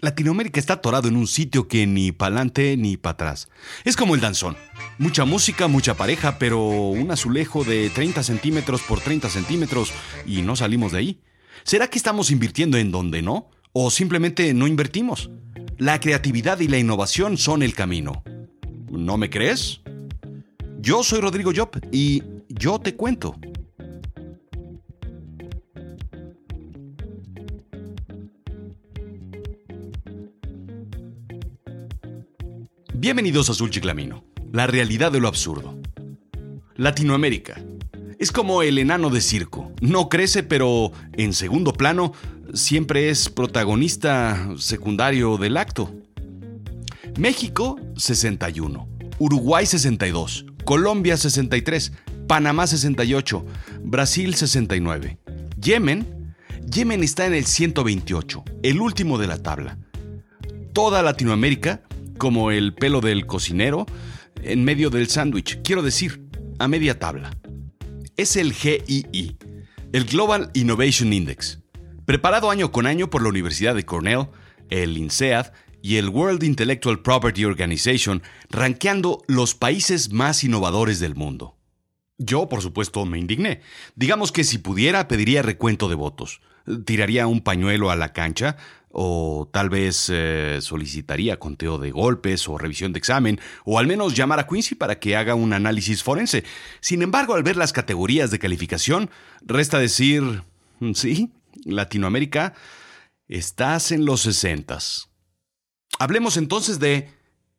[0.00, 3.48] Latinoamérica está atorado en un sitio que ni para adelante ni para atrás.
[3.84, 4.56] Es como el danzón.
[4.98, 9.92] Mucha música, mucha pareja, pero un azulejo de 30 centímetros por 30 centímetros
[10.24, 11.20] y no salimos de ahí.
[11.64, 13.50] ¿Será que estamos invirtiendo en donde no?
[13.72, 15.30] ¿O simplemente no invertimos?
[15.78, 18.22] La creatividad y la innovación son el camino.
[18.90, 19.80] ¿No me crees?
[20.78, 23.34] Yo soy Rodrigo Job y yo te cuento.
[33.00, 35.78] Bienvenidos a Azul Chiclamino, la realidad de lo absurdo.
[36.74, 37.62] Latinoamérica.
[38.18, 39.70] Es como el enano de circo.
[39.80, 42.12] No crece, pero en segundo plano
[42.54, 45.94] siempre es protagonista secundario del acto.
[47.16, 48.88] México, 61.
[49.20, 50.46] Uruguay, 62.
[50.64, 51.92] Colombia, 63.
[52.26, 53.46] Panamá, 68.
[53.84, 55.18] Brasil, 69.
[55.60, 56.34] Yemen.
[56.68, 59.78] Yemen está en el 128, el último de la tabla.
[60.72, 61.82] Toda Latinoamérica
[62.18, 63.86] como el pelo del cocinero
[64.42, 66.22] en medio del sándwich, quiero decir,
[66.58, 67.36] a media tabla.
[68.16, 69.36] Es el GII,
[69.92, 71.60] el Global Innovation Index,
[72.04, 74.28] preparado año con año por la Universidad de Cornell,
[74.70, 81.56] el INSEAD y el World Intellectual Property Organization, rankeando los países más innovadores del mundo.
[82.18, 83.60] Yo, por supuesto, me indigné.
[83.94, 86.40] Digamos que si pudiera, pediría recuento de votos.
[86.84, 88.56] Tiraría un pañuelo a la cancha,
[88.90, 94.14] o tal vez eh, solicitaría conteo de golpes o revisión de examen, o al menos
[94.14, 96.44] llamar a Quincy para que haga un análisis forense.
[96.80, 99.10] Sin embargo, al ver las categorías de calificación,
[99.42, 100.42] resta decir,
[100.80, 101.30] mm, sí,
[101.64, 102.54] Latinoamérica,
[103.28, 105.10] estás en los sesentas.
[105.98, 107.10] Hablemos entonces de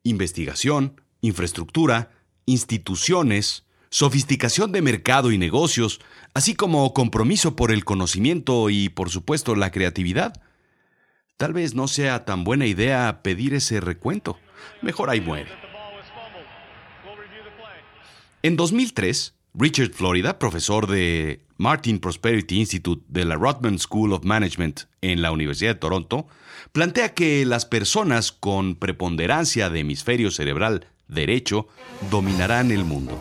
[0.02, 2.10] investigación, infraestructura,
[2.46, 6.00] instituciones, sofisticación de mercado y negocios,
[6.32, 10.32] así como compromiso por el conocimiento y, por supuesto, la creatividad.
[11.40, 14.38] Tal vez no sea tan buena idea pedir ese recuento.
[14.82, 15.48] Mejor ahí muere.
[18.42, 24.80] En 2003, Richard Florida, profesor de Martin Prosperity Institute de la Rotman School of Management
[25.00, 26.26] en la Universidad de Toronto,
[26.72, 31.68] plantea que las personas con preponderancia de hemisferio cerebral derecho
[32.10, 33.18] dominarán el mundo.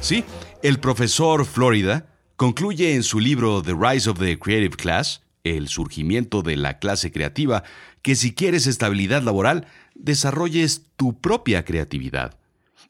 [0.00, 0.22] Sí,
[0.62, 6.42] el profesor Florida concluye en su libro The Rise of the Creative Class el surgimiento
[6.42, 7.62] de la clase creativa,
[8.02, 12.38] que si quieres estabilidad laboral, desarrolles tu propia creatividad.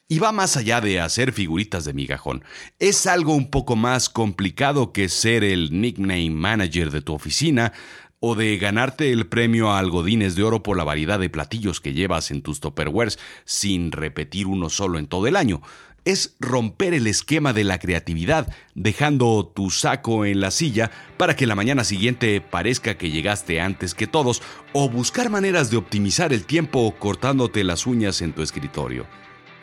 [0.08, 2.42] Y va más allá de hacer figuritas de migajón.
[2.78, 7.72] Es algo un poco más complicado que ser el nickname manager de tu oficina
[8.20, 11.94] o de ganarte el premio a algodines de oro por la variedad de platillos que
[11.94, 15.62] llevas en tus topperwares sin repetir uno solo en todo el año
[16.04, 21.46] es romper el esquema de la creatividad, dejando tu saco en la silla para que
[21.46, 26.44] la mañana siguiente parezca que llegaste antes que todos, o buscar maneras de optimizar el
[26.44, 29.06] tiempo cortándote las uñas en tu escritorio.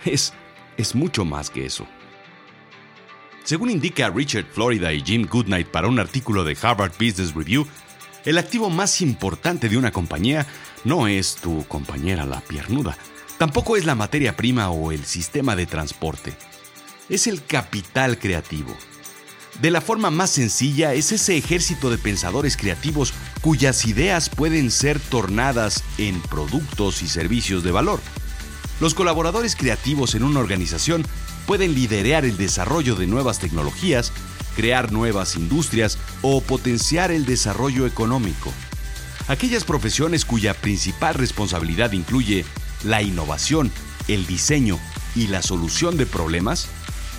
[0.06, 0.34] Es,
[0.78, 1.88] es mucho más que eso.
[3.44, 7.66] Según indica Richard Florida y Jim Goodnight para un artículo de Harvard Business Review,
[8.26, 10.46] el activo más importante de una compañía
[10.84, 12.98] no es tu compañera la piernuda,
[13.38, 16.34] Tampoco es la materia prima o el sistema de transporte.
[17.08, 18.76] Es el capital creativo.
[19.62, 25.00] De la forma más sencilla es ese ejército de pensadores creativos cuyas ideas pueden ser
[25.00, 28.00] tornadas en productos y servicios de valor.
[28.80, 31.06] Los colaboradores creativos en una organización
[31.46, 34.12] pueden liderar el desarrollo de nuevas tecnologías,
[34.56, 38.52] crear nuevas industrias o potenciar el desarrollo económico.
[39.28, 42.46] Aquellas profesiones cuya principal responsabilidad incluye
[42.84, 43.72] la innovación,
[44.08, 44.80] el diseño
[45.16, 46.68] y la solución de problemas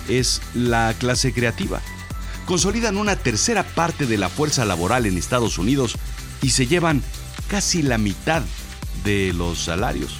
[0.07, 1.81] es la clase creativa.
[2.45, 5.95] Consolidan una tercera parte de la fuerza laboral en Estados Unidos
[6.41, 7.03] y se llevan
[7.47, 8.41] casi la mitad
[9.03, 10.13] de los salarios.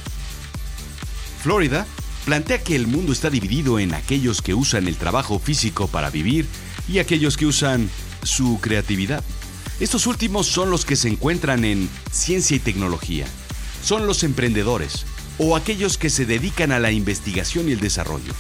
[1.42, 1.88] Florida
[2.26, 6.46] plantea que el mundo está dividido en aquellos que usan el trabajo físico para vivir
[6.88, 7.90] y aquellos que usan
[8.24, 9.24] su creatividad.
[9.80, 13.26] Estos últimos son los que se encuentran en ciencia y tecnología.
[13.82, 15.06] Son los emprendedores,
[15.40, 18.34] o aquellos que se dedican a la investigación y el desarrollo.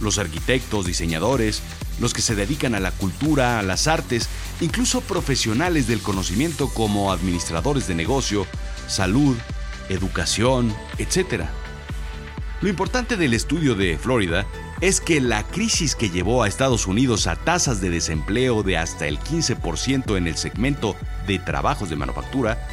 [0.00, 1.62] Los arquitectos, diseñadores,
[2.00, 4.28] los que se dedican a la cultura, a las artes,
[4.60, 8.46] incluso profesionales del conocimiento como administradores de negocio,
[8.88, 9.36] salud,
[9.88, 11.44] educación, etc.
[12.60, 14.46] Lo importante del estudio de Florida
[14.80, 19.06] es que la crisis que llevó a Estados Unidos a tasas de desempleo de hasta
[19.06, 20.96] el 15% en el segmento
[21.26, 22.66] de trabajos de manufactura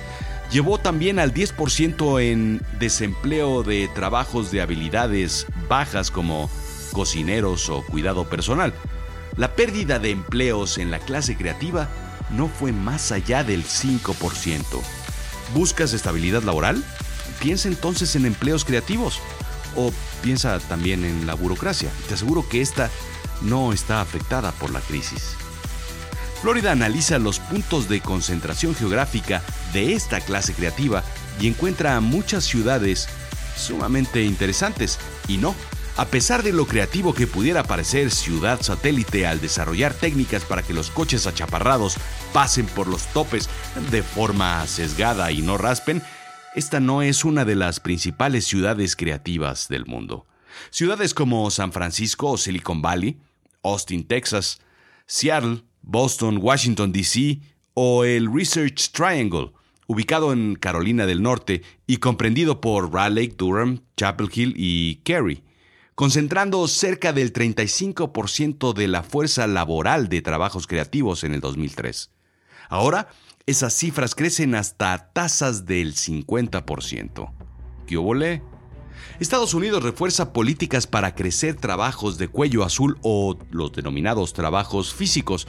[0.51, 6.49] llevó también al 10% en desempleo de trabajos de habilidades bajas como
[6.91, 8.73] cocineros o cuidado personal.
[9.35, 11.89] La pérdida de empleos en la clase creativa
[12.31, 14.63] no fue más allá del 5%.
[15.53, 16.83] ¿Buscas estabilidad laboral?
[17.39, 19.19] Piensa entonces en empleos creativos
[19.75, 19.91] o
[20.23, 21.89] piensa también en la burocracia.
[22.07, 22.89] Te aseguro que esta
[23.41, 25.35] no está afectada por la crisis.
[26.41, 29.41] Florida analiza los puntos de concentración geográfica
[29.73, 31.03] de esta clase creativa
[31.39, 33.07] y encuentra muchas ciudades
[33.55, 34.99] sumamente interesantes.
[35.27, 35.55] Y no,
[35.97, 40.73] a pesar de lo creativo que pudiera parecer ciudad satélite al desarrollar técnicas para que
[40.73, 41.97] los coches achaparrados
[42.33, 43.49] pasen por los topes
[43.89, 46.03] de forma sesgada y no raspen,
[46.53, 50.27] esta no es una de las principales ciudades creativas del mundo.
[50.69, 53.19] Ciudades como San Francisco o Silicon Valley,
[53.63, 54.59] Austin, Texas,
[55.07, 57.39] Seattle, Boston, Washington, D.C.
[57.73, 59.53] o el Research Triangle,
[59.87, 65.43] ubicado en Carolina del Norte y comprendido por Raleigh, Durham, Chapel Hill y Cary,
[65.95, 72.11] concentrando cerca del 35% de la fuerza laboral de trabajos creativos en el 2003.
[72.67, 73.07] Ahora,
[73.45, 77.31] esas cifras crecen hasta tasas del 50%.
[77.87, 78.43] ¿Qué volé?
[79.19, 85.47] Estados Unidos refuerza políticas para crecer trabajos de cuello azul o los denominados trabajos físicos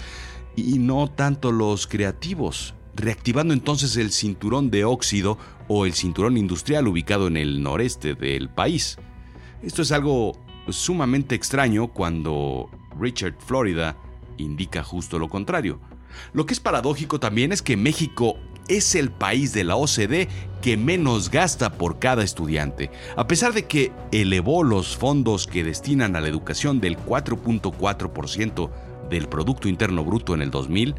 [0.67, 5.39] y no tanto los creativos, reactivando entonces el cinturón de óxido
[5.69, 8.99] o el cinturón industrial ubicado en el noreste del país.
[9.63, 10.33] Esto es algo
[10.69, 13.97] sumamente extraño cuando Richard Florida
[14.37, 15.81] indica justo lo contrario.
[16.33, 18.37] Lo que es paradójico también es que México
[18.69, 20.29] es el país de la OCDE
[20.63, 26.17] que menos gasta por cada estudiante, a pesar de que elevó los fondos que destinan
[26.17, 28.71] a la educación del 4.4%
[29.09, 30.95] del Producto Interno Bruto en el 2000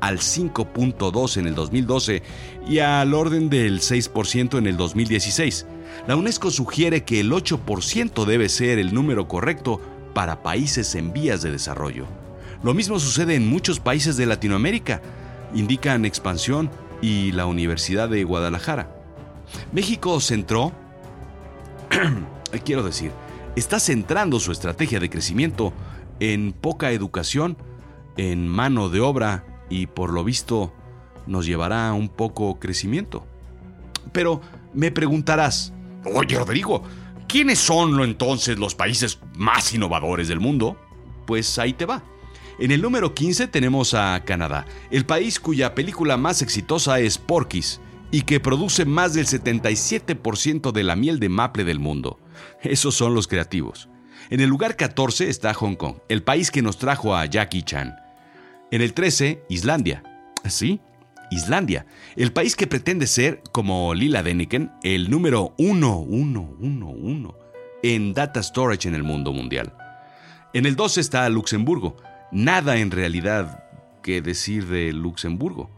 [0.00, 2.22] al 5.2 en el 2012
[2.68, 5.66] y al orden del 6% en el 2016.
[6.06, 9.80] La UNESCO sugiere que el 8% debe ser el número correcto
[10.12, 12.06] para países en vías de desarrollo.
[12.62, 15.00] Lo mismo sucede en muchos países de Latinoamérica.
[15.54, 16.70] Indican expansión
[17.00, 18.90] y la Universidad de Guadalajara.
[19.72, 20.72] México centró,
[22.64, 23.10] quiero decir,
[23.56, 25.72] está centrando su estrategia de crecimiento
[26.20, 27.56] en poca educación,
[28.16, 30.72] en mano de obra y por lo visto
[31.26, 33.26] nos llevará a un poco crecimiento.
[34.12, 34.40] Pero
[34.72, 35.72] me preguntarás,
[36.04, 36.82] oye Rodrigo,
[37.26, 40.76] ¿quiénes son entonces los países más innovadores del mundo?
[41.26, 42.02] Pues ahí te va.
[42.58, 47.80] En el número 15 tenemos a Canadá, el país cuya película más exitosa es Porky's
[48.12, 52.20] y que produce más del 77% de la miel de maple del mundo.
[52.62, 53.88] Esos son los creativos.
[54.30, 57.94] En el lugar 14 está Hong Kong, el país que nos trajo a Jackie Chan.
[58.70, 60.02] En el 13, Islandia.
[60.48, 60.80] Sí,
[61.30, 67.44] Islandia, el país que pretende ser, como Lila Deniken, el número 1111
[67.82, 69.74] en data storage en el mundo mundial.
[70.54, 71.96] En el 12 está Luxemburgo,
[72.32, 73.64] nada en realidad
[74.02, 75.70] que decir de Luxemburgo.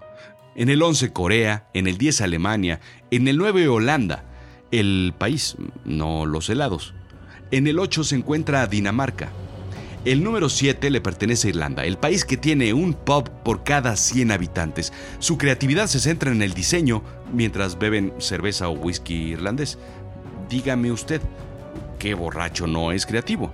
[0.55, 2.81] En el 11 Corea, en el 10 Alemania,
[3.11, 4.25] en el 9 Holanda,
[4.71, 6.95] el país, no los helados.
[7.51, 9.31] En el 8 se encuentra Dinamarca.
[10.05, 13.97] El número 7 le pertenece a Irlanda, el país que tiene un pub por cada
[13.97, 14.93] 100 habitantes.
[15.19, 17.03] Su creatividad se centra en el diseño
[17.33, 19.79] mientras beben cerveza o whisky irlandés.
[20.49, 21.21] Dígame usted,
[21.99, 23.53] ¿qué borracho no es creativo?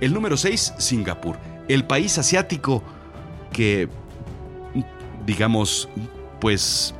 [0.00, 1.36] El número 6, Singapur
[1.68, 2.82] el país asiático
[3.52, 3.88] que,
[5.26, 5.88] digamos,
[6.40, 6.94] pues,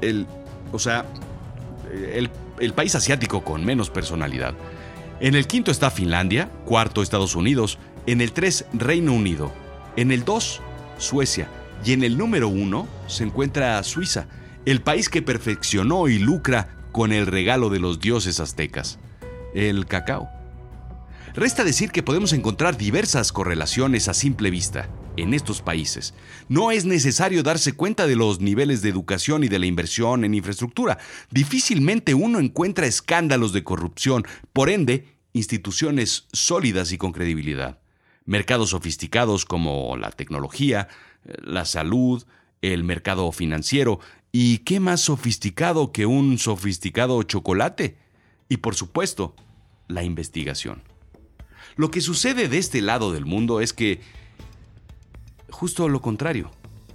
[0.00, 0.26] el,
[0.72, 1.04] o sea,
[1.92, 4.54] el, el país asiático con menos personalidad.
[5.22, 9.52] En el quinto está Finlandia, cuarto Estados Unidos, en el 3 Reino Unido,
[9.94, 10.60] en el 2
[10.98, 11.48] Suecia
[11.84, 14.26] y en el número 1 se encuentra Suiza,
[14.66, 18.98] el país que perfeccionó y lucra con el regalo de los dioses aztecas,
[19.54, 20.28] el cacao.
[21.36, 26.14] Resta decir que podemos encontrar diversas correlaciones a simple vista en estos países.
[26.48, 30.34] No es necesario darse cuenta de los niveles de educación y de la inversión en
[30.34, 30.98] infraestructura.
[31.30, 37.78] Difícilmente uno encuentra escándalos de corrupción, por ende, instituciones sólidas y con credibilidad.
[38.24, 40.88] Mercados sofisticados como la tecnología,
[41.24, 42.24] la salud,
[42.60, 47.96] el mercado financiero, y qué más sofisticado que un sofisticado chocolate.
[48.48, 49.34] Y por supuesto,
[49.88, 50.82] la investigación.
[51.76, 54.00] Lo que sucede de este lado del mundo es que
[55.50, 56.50] justo lo contrario.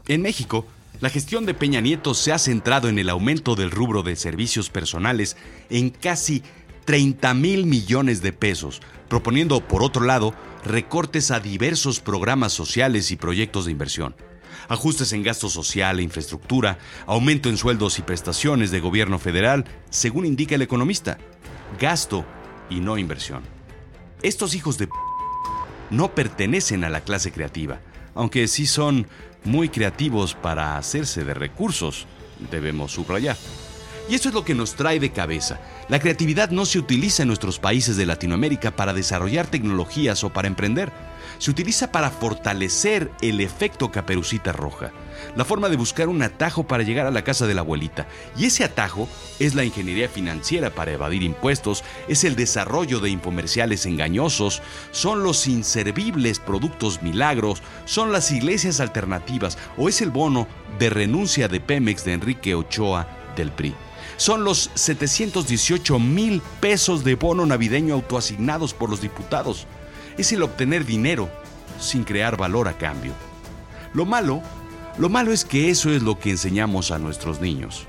[0.08, 0.65] En México,
[1.00, 4.70] la gestión de Peña Nieto se ha centrado en el aumento del rubro de servicios
[4.70, 5.38] personales
[5.70, 6.44] en casi
[6.88, 13.17] 30 mil millones de pesos, proponiendo, por otro lado, recortes a diversos programas sociales y
[13.17, 14.15] proyectos de inversión,
[14.70, 20.25] ajustes en gasto social e infraestructura, aumento en sueldos y prestaciones de gobierno federal, según
[20.25, 21.17] indica el economista,
[21.77, 22.24] gasto
[22.70, 23.44] y no inversión.
[24.22, 24.88] Estos hijos de
[25.89, 27.82] no pertenecen a la clase creativa,
[28.15, 29.08] aunque sí son
[29.44, 32.08] muy creativos para hacerse de recursos.
[32.50, 33.36] debemos subrayar.
[34.10, 35.60] Y eso es lo que nos trae de cabeza.
[35.90, 40.48] La creatividad no se utiliza en nuestros países de Latinoamérica para desarrollar tecnologías o para
[40.48, 40.94] emprender.
[41.40, 44.92] Se utiliza para fortalecer el efecto caperucita roja,
[45.36, 48.08] la forma de buscar un atajo para llegar a la casa de la abuelita.
[48.38, 49.10] Y ese atajo
[49.40, 54.62] es la ingeniería financiera para evadir impuestos, es el desarrollo de infomerciales engañosos,
[54.92, 60.48] son los inservibles productos milagros, son las iglesias alternativas o es el bono
[60.80, 63.76] de renuncia de Pemex de Enrique Ochoa del PRI
[64.17, 69.67] son los 718 mil pesos de bono navideño autoasignados por los diputados.
[70.17, 71.29] Es el obtener dinero
[71.79, 73.13] sin crear valor a cambio.
[73.93, 74.41] Lo malo,
[74.97, 77.86] lo malo es que eso es lo que enseñamos a nuestros niños.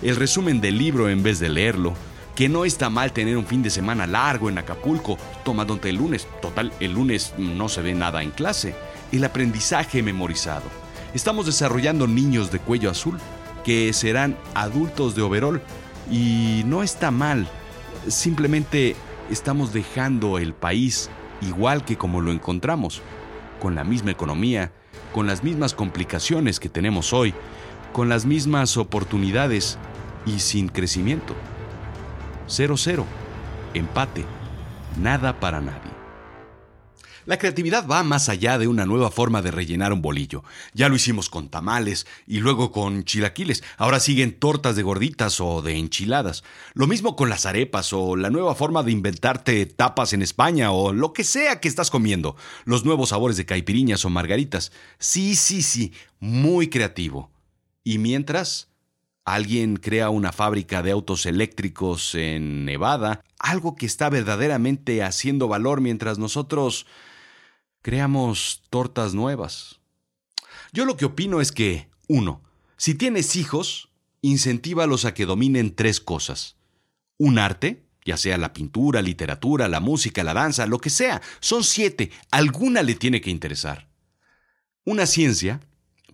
[0.00, 1.94] El resumen del libro en vez de leerlo,
[2.34, 6.26] que no está mal tener un fin de semana largo en Acapulco, tomándote el lunes,
[6.40, 8.74] total, el lunes no se ve nada en clase.
[9.12, 10.64] El aprendizaje memorizado.
[11.14, 13.18] Estamos desarrollando niños de cuello azul
[13.68, 15.60] que serán adultos de overall.
[16.10, 17.46] Y no está mal,
[18.06, 18.96] simplemente
[19.30, 21.10] estamos dejando el país
[21.42, 23.02] igual que como lo encontramos,
[23.60, 24.72] con la misma economía,
[25.12, 27.34] con las mismas complicaciones que tenemos hoy,
[27.92, 29.76] con las mismas oportunidades
[30.24, 31.34] y sin crecimiento.
[32.46, 33.04] Cero cero,
[33.74, 34.24] empate,
[34.98, 35.97] nada para nadie.
[37.28, 40.44] La creatividad va más allá de una nueva forma de rellenar un bolillo.
[40.72, 43.62] Ya lo hicimos con tamales y luego con chilaquiles.
[43.76, 46.42] Ahora siguen tortas de gorditas o de enchiladas.
[46.72, 50.94] Lo mismo con las arepas o la nueva forma de inventarte tapas en España o
[50.94, 52.34] lo que sea que estás comiendo.
[52.64, 54.72] Los nuevos sabores de caipiriñas o margaritas.
[54.98, 57.30] Sí, sí, sí, muy creativo.
[57.84, 58.68] Y mientras,
[59.26, 65.82] alguien crea una fábrica de autos eléctricos en Nevada, algo que está verdaderamente haciendo valor
[65.82, 66.86] mientras nosotros
[67.82, 69.80] creamos tortas nuevas.
[70.72, 72.42] Yo lo que opino es que, uno,
[72.76, 76.56] si tienes hijos, incentívalos a que dominen tres cosas.
[77.16, 81.20] Un arte, ya sea la pintura, literatura, la música, la danza, lo que sea.
[81.40, 83.88] Son siete, alguna le tiene que interesar.
[84.84, 85.60] Una ciencia,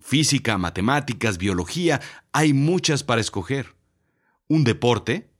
[0.01, 3.75] física, matemáticas, biología, hay muchas para escoger.
[4.47, 5.31] Un deporte,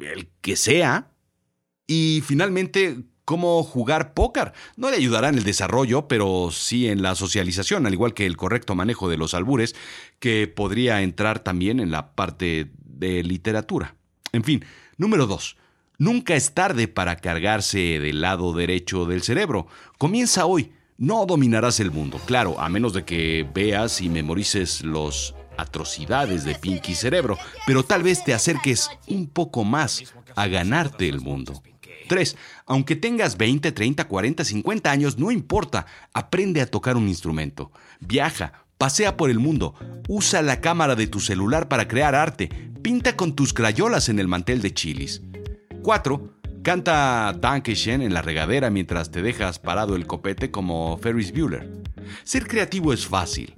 [0.00, 1.12] el que sea.
[1.86, 4.52] Y finalmente, cómo jugar póker.
[4.74, 8.36] No le ayudará en el desarrollo, pero sí en la socialización, al igual que el
[8.36, 9.76] correcto manejo de los albures,
[10.18, 13.94] que podría entrar también en la parte de literatura.
[14.32, 14.64] En fin,
[14.96, 15.56] número dos.
[15.96, 19.68] Nunca es tarde para cargarse del lado derecho del cerebro.
[19.96, 20.72] Comienza hoy.
[20.98, 26.56] No dominarás el mundo, claro, a menos de que veas y memorices los atrocidades de
[26.56, 30.02] Pinky Cerebro, pero tal vez te acerques un poco más
[30.34, 31.62] a ganarte el mundo.
[32.10, 32.36] 3.
[32.66, 37.70] Aunque tengas 20, 30, 40, 50 años, no importa, aprende a tocar un instrumento.
[38.00, 39.76] Viaja, pasea por el mundo,
[40.08, 42.48] usa la cámara de tu celular para crear arte,
[42.82, 45.22] pinta con tus crayolas en el mantel de chilis.
[45.82, 46.34] 4.
[46.64, 51.70] Canta Dankeschön en la regadera mientras te dejas parado el copete como Ferris Bueller.
[52.24, 53.54] Ser creativo es fácil.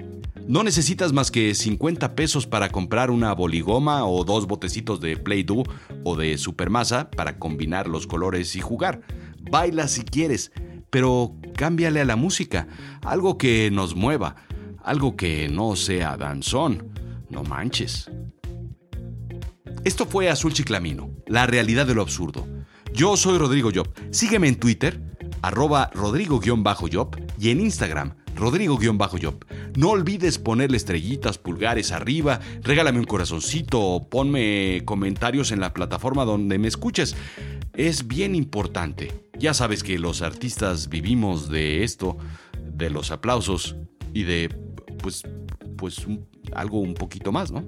[0.48, 5.64] No necesitas más que 50 pesos para comprar una boligoma o dos botecitos de Play-Doh
[6.04, 9.02] o de Supermasa para combinar los colores y jugar.
[9.50, 10.50] Baila si quieres,
[10.90, 12.66] pero cámbiale a la música,
[13.02, 14.36] algo que nos mueva,
[14.82, 16.92] algo que no sea danzón.
[17.30, 18.10] No manches.
[19.84, 22.46] Esto fue Azul Chiclamino, la realidad de lo absurdo.
[22.92, 23.88] Yo soy Rodrigo Job.
[24.10, 25.00] Sígueme en Twitter,
[25.40, 29.44] arroba rodrigo-job y en Instagram, Rodrigo-Job.
[29.76, 36.24] No olvides ponerle estrellitas, pulgares arriba, regálame un corazoncito o ponme comentarios en la plataforma
[36.24, 37.16] donde me escuches.
[37.74, 39.12] Es bien importante.
[39.38, 42.18] Ya sabes que los artistas vivimos de esto,
[42.62, 43.76] de los aplausos
[44.12, 44.48] y de,
[44.98, 45.22] pues,
[45.76, 46.06] pues
[46.54, 47.64] algo un poquito más, ¿no?